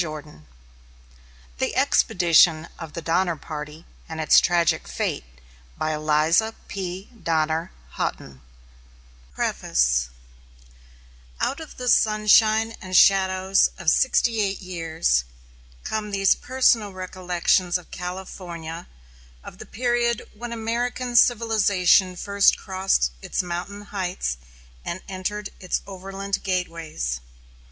[0.03, 0.47] HOUGHTON]
[1.59, 5.23] THE EXPEDITION OF THE DONNER PARTY AND ITS TRAGIC FATE
[5.77, 7.09] BY ELIZA P.
[7.21, 9.35] DONNER HOUGHTON [Illustration: Eliza P.
[9.35, 10.09] Donner Houghton] PREFACE
[11.39, 15.23] Out of the sunshine and shadows of sixty eight years
[15.83, 18.87] come these personal recollections of California
[19.43, 24.37] of the period when American civilization first crossed its mountain heights
[24.83, 27.19] and entered its overland gateways.